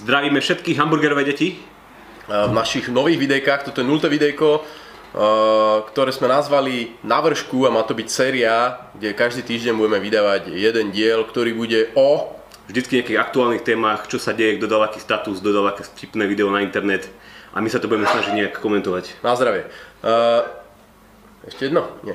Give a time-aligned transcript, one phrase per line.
[0.00, 1.60] Zdravíme všetkých hamburgerové deti.
[2.30, 3.66] v našich nových videjkách.
[3.66, 4.06] Toto je 0.
[4.06, 9.74] videjko, eh, ktoré sme nazvali Na vršku a má to byť séria, kde každý týždeň
[9.74, 12.32] budeme vydávať jeden diel, ktorý bude o...
[12.70, 16.30] Vždycky nejakých aktuálnych témach, čo sa deje, kto dal aký status, kto dal aké vtipné
[16.30, 17.10] video na internet
[17.50, 19.26] a my sa to budeme snažiť nejak komentovať.
[19.26, 19.66] Na zdravie.
[20.06, 20.42] Eh,
[21.50, 21.82] ešte jedno?
[22.06, 22.14] Nie.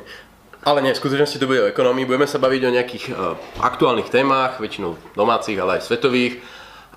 [0.65, 2.09] Ale nie, v skutočnosti to bude o ekonomii.
[2.09, 6.41] Budeme sa baviť o nejakých uh, aktuálnych témach, väčšinou domácich, ale aj svetových.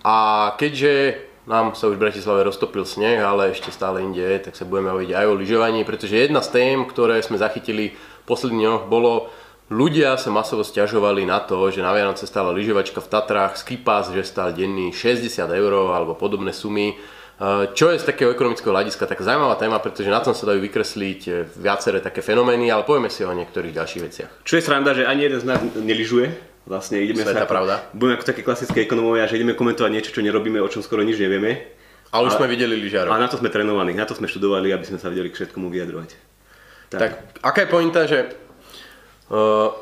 [0.04, 4.68] A keďže nám sa už v Bratislave roztopil sneh, ale ešte stále inde tak sa
[4.68, 8.82] budeme baviť aj o lyžovaní, pretože jedna z tém, ktoré sme zachytili v posledných dňoch,
[8.86, 9.32] bolo
[9.68, 14.24] Ľudia sa masovo stiažovali na to, že na Vianoce stála lyžovačka v Tatrách, skipas, že
[14.24, 16.96] stál denný 60 eur alebo podobné sumy.
[16.96, 20.64] Eh, čo je z takého ekonomického hľadiska taká zaujímavá téma, pretože na tom sa dajú
[20.64, 24.30] vykresliť viaceré také fenomény, ale povieme si o niektorých ďalších veciach.
[24.40, 26.32] Čo je sranda, že ani jeden z nás neližuje.
[26.68, 27.88] Vlastne ideme Sveta sa pravda.
[27.96, 31.16] Budeme ako také klasické ekonomovia, že ideme komentovať niečo, čo nerobíme, o čom skoro nič
[31.16, 31.64] nevieme.
[32.12, 33.08] Ale už Ale- sme videli lyžiarov.
[33.08, 35.72] A na to sme trénovaní, na to sme študovali, aby sme sa vedeli k všetkomu
[35.72, 36.10] vyjadrovať.
[36.92, 37.00] Tak.
[37.00, 38.32] Tak, aká je pointa, že
[39.32, 39.72] uh,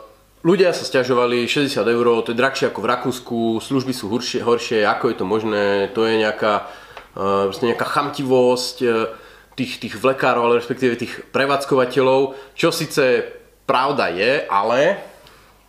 [0.46, 4.86] ľudia sa stiažovali 60 eur, to je drahšie ako v Rakúsku, služby sú horšie, horšie,
[4.86, 6.70] ako je to možné, to je nejaká,
[7.18, 9.10] uh, nejaká chamtivosť uh,
[9.58, 13.26] tých, tých vlekárov, ale respektíve tých prevádzkovateľov, čo síce
[13.66, 14.98] pravda je, ale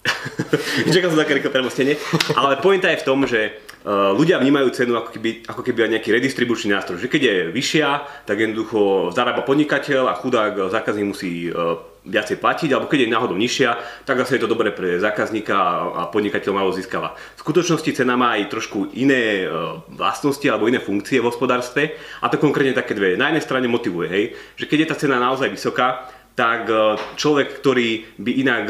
[0.93, 1.95] Čakal som také rýchle premostenie.
[2.35, 6.09] Ale pointa je v tom, že uh, ľudia vnímajú cenu ako keby, ako keby nejaký
[6.13, 7.01] redistribučný nástroj.
[7.01, 7.87] Že keď je vyššia,
[8.25, 13.13] tak jednoducho zarába podnikateľ a chudák uh, zákazník musí uh, viacej platiť, alebo keď je
[13.13, 17.19] náhodou nižšia, tak zase je to dobré pre zákazníka a, podnikateľ malo získava.
[17.35, 19.43] V skutočnosti cena má aj trošku iné
[19.91, 23.19] vlastnosti alebo iné funkcie v hospodárstve a to konkrétne také dve.
[23.19, 26.71] Na jednej strane motivuje, hej, že keď je tá cena naozaj vysoká, tak
[27.19, 28.65] človek, ktorý by inak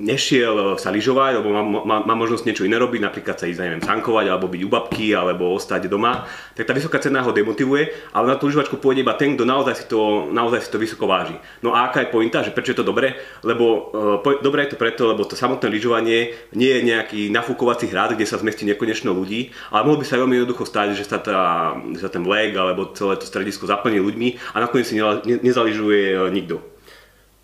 [0.00, 3.82] nešiel sa lyžovať, alebo má, má, má možnosť niečo iné robiť, napríklad sa ísť, neviem,
[3.84, 6.24] sankovať, alebo byť u babky, alebo ostať doma,
[6.56, 9.74] tak tá vysoká cena ho demotivuje, ale na tú lyžovačku pôjde iba ten, kto naozaj
[9.76, 11.36] si to, naozaj si to vysoko váži.
[11.60, 13.20] No a aká je pointa, že prečo je to dobré?
[13.44, 17.92] Lebo uh, po, dobré je to preto, lebo to samotné lyžovanie nie je nejaký nafúkovací
[17.92, 21.20] hrad, kde sa zmestí nekonečno ľudí, ale mohlo by sa veľmi jednoducho stať, že sa,
[21.20, 26.16] tá, že sa ten vlek alebo celé to stredisko zaplní ľuďmi a nakoniec si nezaližuje
[26.16, 26.71] uh, nikto.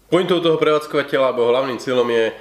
[0.08, 2.32] Pointou toho prevádzkovateľa alebo hlavným cieľom je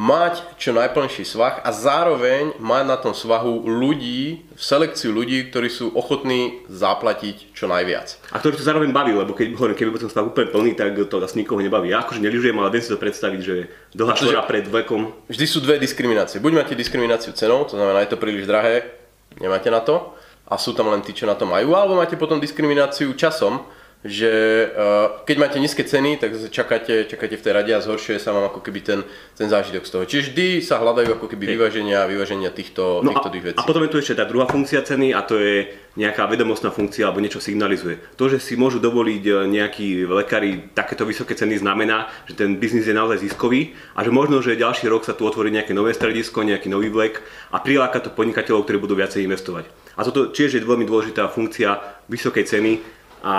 [0.00, 5.92] mať čo najplnší svah a zároveň mať na tom svahu ľudí, selekciu ľudí, ktorí sú
[5.92, 8.32] ochotní zaplatiť čo najviac.
[8.32, 10.96] A ktorý to zároveň baví, lebo keď hovorím, keby bol ten stav úplne plný, tak
[10.96, 11.92] to asi nikoho nebaví.
[11.92, 13.54] Ja akože neližujem, ale viem si to predstaviť, že
[13.92, 15.12] dlhá šora pred vekom.
[15.28, 16.40] Vždy sú dve diskriminácie.
[16.40, 18.88] Buď máte diskrimináciu cenou, to znamená, je to príliš drahé,
[19.36, 20.16] nemáte na to,
[20.48, 23.68] a sú tam len tí, čo na to majú, alebo máte potom diskrimináciu časom,
[24.00, 24.32] že
[24.72, 28.48] uh, keď máte nízke ceny, tak čakáte, čakáte v tej rade a zhoršuje sa vám
[28.48, 29.00] ako keby ten,
[29.36, 30.04] ten zážitok z toho.
[30.08, 33.58] Čiže vždy sa hľadajú ako keby vyváženia, vyváženia týchto, No týchto a, vecí.
[33.60, 35.68] a potom je tu ešte tá druhá funkcia ceny a to je
[36.00, 38.00] nejaká vedomostná funkcia alebo niečo signalizuje.
[38.16, 42.88] To, že si môžu dovoliť e, nejakí lekári takéto vysoké ceny znamená, že ten biznis
[42.88, 46.40] je naozaj ziskový a že možno, že ďalší rok sa tu otvorí nejaké nové stredisko,
[46.40, 47.20] nejaký nový vlek
[47.52, 49.68] a priláka to podnikateľov, ktorí budú viacej investovať.
[49.98, 51.76] A toto tiež je veľmi dôležitá funkcia
[52.08, 52.72] vysokej ceny
[53.20, 53.32] a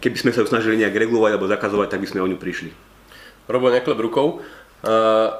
[0.00, 2.70] keby sme sa ju snažili nejak regulovať alebo zakazovať, tak by sme o ňu prišli.
[3.48, 4.40] Robo neklep rukou, uh,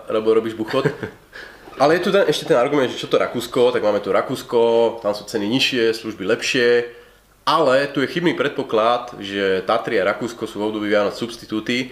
[0.08, 0.88] lebo robíš buchod.
[1.82, 5.00] Ale je tu ten, ešte ten argument, že čo to Rakúsko, tak máme tu Rakúsko,
[5.00, 6.84] tam sú ceny nižšie, služby lepšie,
[7.42, 11.90] ale tu je chybný predpoklad, že Tatry a Rakúsko sú v období Vianoc substitúty.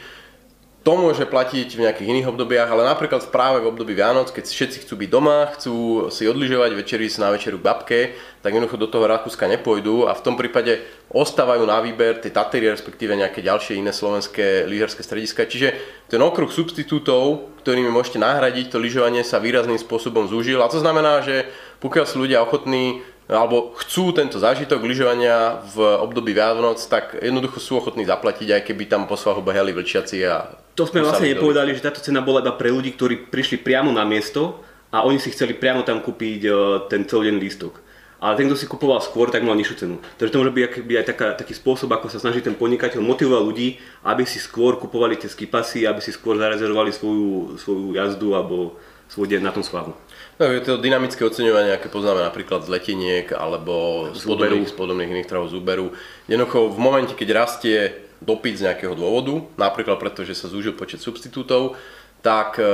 [0.81, 4.89] To môže platiť v nejakých iných obdobiach, ale napríklad práve v období Vianoc, keď všetci
[4.89, 8.01] chcú byť doma, chcú si odlyžovať, večer ísť na večeru k babke,
[8.41, 10.81] tak jednoducho do toho Rakúska nepôjdu a v tom prípade
[11.13, 15.45] ostávajú na výber tie Tatry, respektíve nejaké ďalšie iné slovenské lyžerské strediska.
[15.45, 15.77] Čiže
[16.09, 20.65] ten okruh substitútov, ktorými môžete nahradiť to lyžovanie, sa výrazným spôsobom zúžil.
[20.65, 21.45] A to znamená, že
[21.85, 27.79] pokiaľ sú ľudia ochotní alebo chcú tento zážitok lyžovania v období Vianoc, tak jednoducho sú
[27.79, 30.59] ochotní zaplatiť, aj keby tam po svahu behali vlčiaci a...
[30.75, 34.03] To sme vlastne nepovedali, že táto cena bola iba pre ľudí, ktorí prišli priamo na
[34.03, 36.51] miesto a oni si chceli priamo tam kúpiť e,
[36.91, 37.79] ten celodenný lístok.
[38.21, 39.97] Ale ten, kto si kupoval skôr, tak mal nižšiu cenu.
[40.21, 43.81] Takže to môže byť aj taká, taký spôsob, ako sa snaží ten podnikateľ motivovať ľudí,
[44.05, 48.77] aby si skôr kupovali tie skipasy, aby si skôr zarezervovali svoju, svoju jazdu alebo
[49.11, 49.93] svoj deň na tom svahu.
[50.41, 54.75] No, je to dynamické oceňovanie, aké poznáme napríklad z leteniek alebo z, Z podobných, z
[54.79, 55.93] podobných iných trhov z Uberu.
[56.31, 57.93] Jednoducho v momente, keď rastie
[58.23, 61.77] dopyt z nejakého dôvodu, napríklad preto, že sa zúžil počet substitútov,
[62.25, 62.65] tak, e,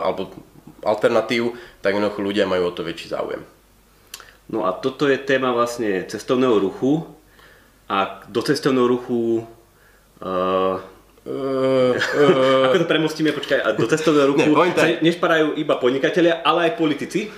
[0.00, 0.32] alebo
[0.84, 3.40] alternatív, tak jednoducho ľudia majú o to väčší záujem.
[4.48, 7.08] No a toto je téma vlastne cestovného ruchu
[7.88, 9.44] a do cestovného ruchu
[10.20, 10.76] uh,
[11.24, 16.44] Uh, uh, Ako to premostíme, počkaj, a do cestovného ruchu pointa sa nešparajú iba podnikatelia,
[16.44, 17.32] ale aj politici.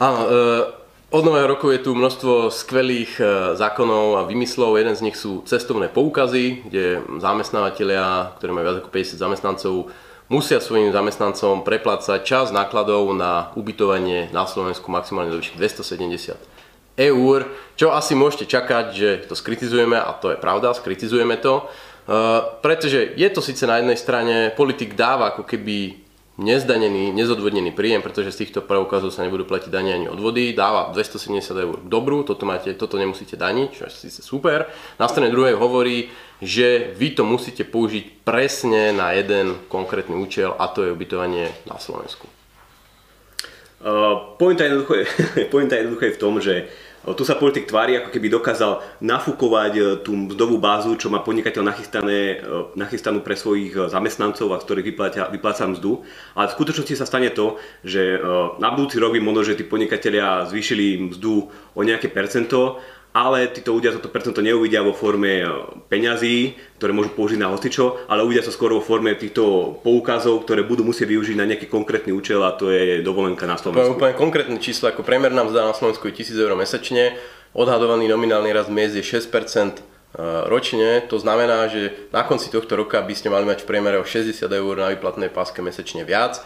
[0.00, 0.82] áno, uh,
[1.12, 3.24] Od nového roku je tu množstvo skvelých e,
[3.60, 4.80] zákonov a vymyslov.
[4.80, 9.92] Jeden z nich sú cestovné poukazy, kde zamestnávateľia, ktorí majú viac ako 50 zamestnancov,
[10.32, 16.32] musia svojim zamestnancom preplácať čas nákladov na ubytovanie na Slovensku maximálne do výšky 270
[16.96, 21.68] eur, čo asi môžete čakať, že to skritizujeme a to je pravda, skritizujeme to,
[22.06, 22.18] e,
[22.60, 26.02] pretože je to síce na jednej strane, politik dáva ako keby
[26.40, 31.44] nezdanený, nezodvodnený príjem, pretože z týchto preukazov sa nebudú platiť dane ani odvody, dáva 270
[31.52, 34.64] eur dobrú, toto, máte, toto nemusíte daniť, čo je síce super.
[34.96, 36.08] Na strane druhej hovorí,
[36.40, 41.76] že vy to musíte použiť presne na jeden konkrétny účel a to je ubytovanie na
[41.76, 42.24] Slovensku.
[43.82, 45.06] Uh, pointa, jednoducho je,
[45.52, 46.54] pointa jednoducho je v tom, že
[47.02, 51.62] tu sa politik tvári, ako keby dokázal nafúkovať e, tú mzdovú bázu, čo má podnikateľ
[51.66, 56.06] nachystané, e, nachystanú pre svojich e, zamestnancov a z ktorých vypláca, vypláca mzdu.
[56.38, 58.22] Ale v skutočnosti sa stane to, že
[58.62, 62.78] na budúci rok by možno, že tí podnikatelia zvýšili mzdu o nejaké percento
[63.12, 65.44] ale títo ľudia toto percento neuvidia vo forme
[65.92, 70.64] peňazí, ktoré môžu použiť na hostičo, ale uvidia to skôr vo forme týchto poukazov, ktoré
[70.64, 73.84] budú musieť využiť na nejaký konkrétny účel a to je dovolenka na Slovensku.
[73.84, 77.12] To je úplne konkrétne číslo, ako priemerná mzda na Slovensku je 1000 eur mesačne,
[77.52, 79.80] odhadovaný nominálny rast miest je 6% e,
[80.48, 84.08] ročne, to znamená, že na konci tohto roka by ste mali mať v priemere o
[84.08, 86.40] 60 eur na výplatnej páske mesačne viac,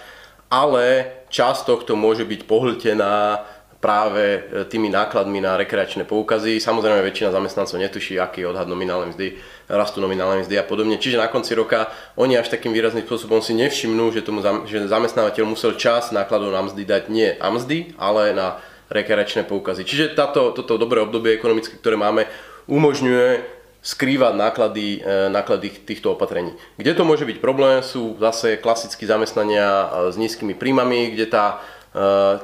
[0.51, 3.43] ale časť tohto môže byť pohltená
[3.87, 6.59] práve e, tými nákladmi na rekreačné poukazy.
[6.59, 9.39] Samozrejme väčšina zamestnancov netuší, aký je odhad nominálnej mzdy,
[9.71, 10.99] rastu nominálnej mzdy a podobne.
[10.99, 11.87] Čiže na konci roka
[12.19, 16.67] oni až takým výrazným spôsobom si nevšimnú, že, tomu, že zamestnávateľ musel čas nákladov na
[16.67, 18.59] mzdy dať nie na mzdy, ale na
[18.91, 19.87] rekreačné poukazy.
[19.87, 22.27] Čiže táto, toto dobré obdobie ekonomické, ktoré máme,
[22.67, 23.55] umožňuje
[23.87, 26.59] skrývať náklady, e, náklady týchto opatrení.
[26.75, 31.63] Kde to môže byť problém, sú zase klasické zamestnania e, s nízkymi príjmami, kde tá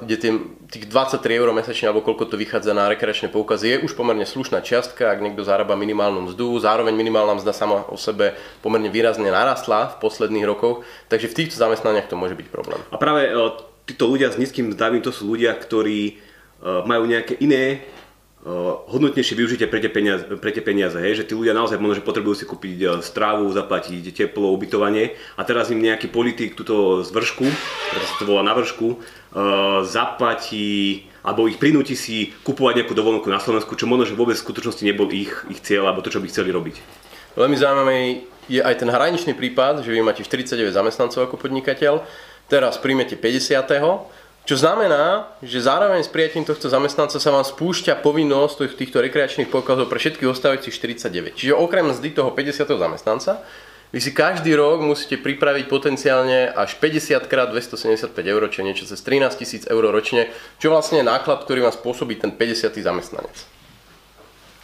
[0.01, 0.35] kde tým,
[0.73, 4.65] tých 23 eur mesačne, alebo koľko to vychádza na rekreačné poukazy, je už pomerne slušná
[4.65, 8.33] čiastka, ak niekto zarába minimálnu mzdu, zároveň minimálna mzda sama o sebe
[8.65, 12.81] pomerne výrazne narastla v posledných rokoch, takže v týchto zamestnaniach to môže byť problém.
[12.89, 13.53] A práve uh,
[13.85, 17.85] títo ľudia s nízkym mzdami, to sú ľudia, ktorí uh, majú nejaké iné
[18.43, 21.23] hodnotnejšie využitie pre tie peniaze, pre tie peniaze hej?
[21.23, 25.71] že tí ľudia naozaj možno, že potrebujú si kúpiť strávu, zaplatiť teplo, ubytovanie a teraz
[25.71, 27.47] im nejaký politik túto z vršku,
[27.95, 28.99] preto sa to volá na vršku,
[29.87, 34.43] zaplatí alebo ich prinúti si kupovať nejakú dovolenku na Slovensku, čo možno, že vôbec v
[34.43, 36.83] skutočnosti nebol ich, ich cieľ alebo to, čo by chceli robiť.
[37.39, 42.03] Veľmi zaujímavý je aj ten hraničný prípad, že vy máte 49 zamestnancov ako podnikateľ,
[42.51, 43.55] teraz príjmete 50
[44.43, 49.87] čo znamená, že zároveň s prijatím tohto zamestnanca sa vám spúšťa povinnosť týchto rekreačných poukazov
[49.87, 51.39] pre všetkých ostávajúcich 49.
[51.39, 52.67] Čiže okrem mzdy toho 50.
[52.67, 53.39] zamestnanca,
[53.95, 58.85] vy si každý rok musíte pripraviť potenciálne až 50 krát 275 eur, čo je niečo
[58.89, 62.73] cez 13 tisíc eur ročne, čo vlastne je náklad, ktorý vám spôsobí ten 50.
[62.83, 63.37] zamestnanec.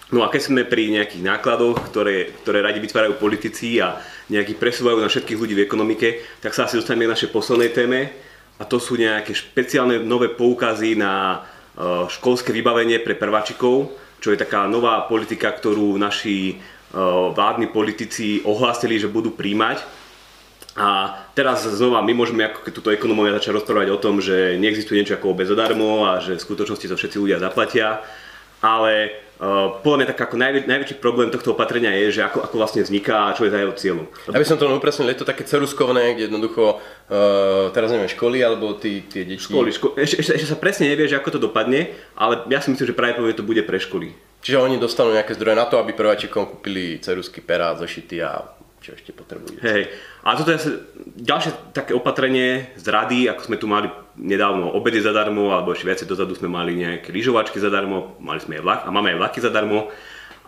[0.09, 4.01] No a keď sme pri nejakých nákladoch, ktoré, ktoré radi vytvárajú politici a
[4.33, 8.09] nejakých presúvajú na všetkých ľudí v ekonomike, tak sa asi dostaneme k našej poslednej téme,
[8.59, 11.39] a to sú nejaké špeciálne nové poukazy na e,
[12.11, 16.55] školské vybavenie pre prváčikov, čo je taká nová politika, ktorú naši e,
[17.33, 19.79] vládni politici ohlásili, že budú príjmať.
[20.79, 25.19] A teraz znova my môžeme ako túto ekonomovia začať rozprávať o tom, že neexistuje niečo
[25.19, 28.03] ako zadarmo a že v skutočnosti to všetci ľudia zaplatia.
[28.61, 32.59] Ale Uh, podľa mňa tak ako najvä, najväčší problém tohto opatrenia je, že ako, ako
[32.59, 34.07] vlastne vzniká a čo je za jeho cieľom.
[34.35, 38.43] Ja by som to upresnil, je to také ceruskovné, kde jednoducho, uh, teraz neviem, školy
[38.43, 39.39] alebo tí, tie deti...
[39.39, 42.75] Školy, ško- ešte, ešte, ešte sa presne nevie, že ako to dopadne, ale ja si
[42.75, 44.11] myslím, že práve to bude pre školy.
[44.43, 48.43] Čiže oni dostanú nejaké zdroje na to, aby prváčikom kúpili cerusky, perá, zošity a
[48.79, 49.59] čo ešte potrebujú.
[49.61, 49.91] Hej,
[50.23, 50.59] a toto je
[51.19, 56.07] ďalšie také opatrenie z rady, ako sme tu mali nedávno obedy zadarmo, alebo ešte viacej
[56.11, 59.91] dozadu sme mali nejaké lyžovačky zadarmo, mali sme aj vlak, a máme aj vlaky zadarmo.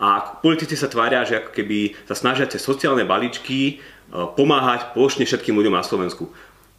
[0.01, 3.73] A politici sa tvária, že ako keby sa snažia cez sociálne balíčky e,
[4.09, 6.25] pomáhať plošne všetkým ľuďom na Slovensku.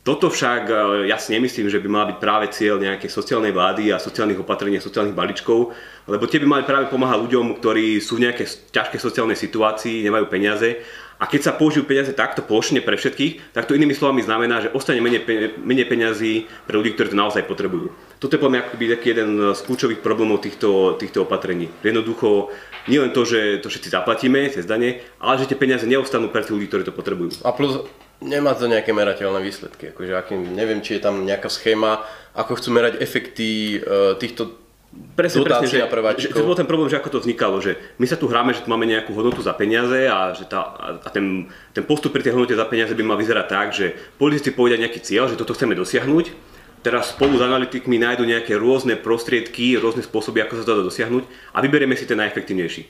[0.03, 0.75] Toto však e,
[1.07, 4.75] ja si nemyslím, že by mal byť práve cieľ nejakej sociálnej vlády a sociálnych opatrení
[4.79, 5.71] a sociálnych balíčkov,
[6.11, 10.27] lebo tie by mali práve pomáhať ľuďom, ktorí sú v nejakej ťažkej sociálnej situácii, nemajú
[10.27, 10.83] peniaze
[11.23, 14.75] a keď sa použijú peniaze takto plošne pre všetkých, tak to inými slovami znamená, že
[14.75, 17.95] ostane menej, peniazí pre ľudí, ktorí to naozaj potrebujú.
[18.19, 21.71] Toto je podľa mňa akoby taký jeden z kľúčových problémov týchto, týchto opatrení.
[21.87, 22.51] Jednoducho,
[22.91, 26.43] nie len to, že to všetci zaplatíme cez dane, ale že tie peniaze neostanú pre
[26.43, 27.39] tých ľudí, ktorí to potrebujú.
[27.47, 27.87] A plus
[28.23, 29.91] nemá to nejaké merateľné výsledky.
[29.91, 34.63] Akože akým, neviem, či je tam nejaká schéma, ako chcú merať efekty e, týchto
[34.93, 35.81] Presne, presne, že,
[36.21, 38.61] že, že bol ten problém, že ako to vznikalo, že my sa tu hráme, že
[38.61, 40.69] tu máme nejakú hodnotu za peniaze a, že tá,
[41.01, 44.53] a ten, ten postup pri tej hodnote za peniaze by mal vyzerať tak, že politici
[44.53, 46.53] povedia nejaký cieľ, že toto chceme dosiahnuť
[46.83, 51.25] teraz spolu s analytikmi nájdu nejaké rôzne prostriedky, rôzne spôsoby, ako sa to dá dosiahnuť
[51.55, 52.83] a vyberieme si ten najefektívnejší.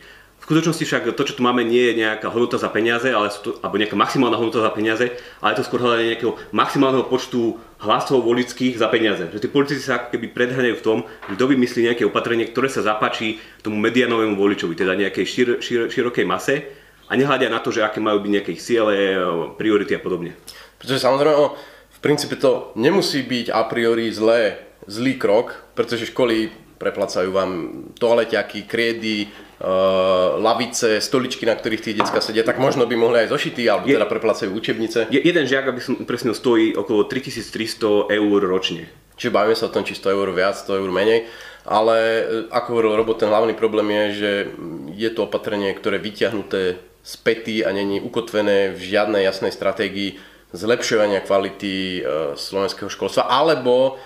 [0.42, 3.40] V skutočnosti však to, čo tu máme, nie je nejaká hodnota za peniaze, ale sú
[3.46, 7.62] to, alebo nejaká maximálna hodnota za peniaze, ale je to skôr hľadanie nejakého maximálneho počtu
[7.78, 9.30] hlasov volických za peniaze.
[9.30, 10.98] Že tí politici sa keby predhľadajú v tom,
[11.30, 16.26] kto vymyslí nejaké opatrenie, ktoré sa zapáči tomu medianovému voličovi, teda nejakej šir, šir, širokej
[16.26, 16.74] mase
[17.06, 19.14] a nehľadia na to, že aké majú byť nejaké ciele,
[19.54, 20.34] priority a podobne.
[20.82, 21.38] Pretože samozrejme,
[21.86, 24.58] v princípe to nemusí byť a priori zlé,
[24.90, 26.50] zlý krok, pretože školy
[26.82, 27.50] preplácajú vám
[27.94, 33.30] toaleťaky, kriedy, uh, lavice, stoličky, na ktorých tie detská sedia, tak možno by mohli aj
[33.30, 35.06] zošitý, alebo je, teda preplácajú učebnice.
[35.14, 38.90] Je, jeden žiak, aby som upresnil, stojí okolo 3300 eur ročne.
[39.14, 41.30] Čiže bavíme sa o tom, či 100 eur viac, 100 eur menej.
[41.62, 44.30] Ale e, ako hovoril Robo, ten hlavný problém je, že
[44.98, 46.62] je to opatrenie, ktoré je vyťahnuté
[47.02, 50.18] z pety a není ukotvené v žiadnej jasnej stratégii
[50.52, 53.96] zlepšovania kvality e, slovenského školstva alebo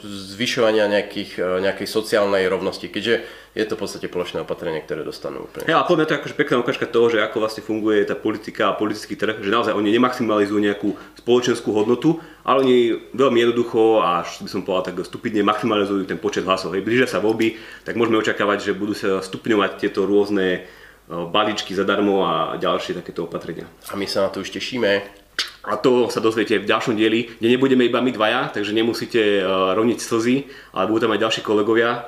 [0.00, 3.20] zvyšovania nejakých, nejakej sociálnej rovnosti, keďže
[3.56, 5.64] je to v podstate plošné opatrenie, ktoré dostanú úplne.
[5.64, 8.12] Ja, a podľa mňa to je akože pekná ukážka toho, že ako vlastne funguje tá
[8.12, 12.76] politika a politický trh, že naozaj oni nemaximalizujú nejakú spoločenskú hodnotu, ale oni
[13.16, 16.76] veľmi jednoducho až by som povedal tak stupidne maximalizujú ten počet hlasov.
[16.76, 20.60] Hej, blížia sa voľby, tak môžeme očakávať, že budú sa stupňovať tieto rôzne e,
[21.08, 23.64] balíčky zadarmo a ďalšie takéto opatrenia.
[23.88, 25.24] A my sa na to už tešíme.
[25.66, 29.42] A to sa dozviete v ďalšom dieli, kde nebudeme iba my dvaja, takže nemusíte e,
[29.74, 32.06] rovniť slzy, ale budú tam aj ďalší kolegovia,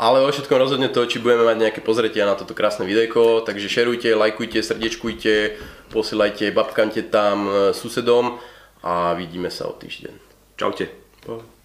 [0.00, 3.68] ale o všetkom rozhodne to, či budeme mať nejaké pozretia na toto krásne videjko, takže
[3.68, 5.34] šerujte, lajkujte, srdiečkujte,
[5.92, 8.40] posielajte babkante tam e, susedom
[8.80, 10.14] a vidíme sa o týždeň.
[10.56, 10.88] Čaute.
[11.26, 11.57] Po.